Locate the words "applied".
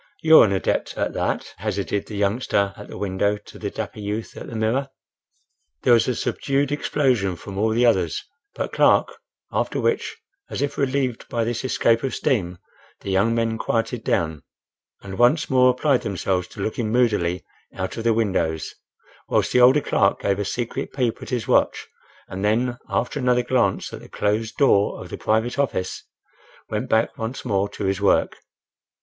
15.69-16.01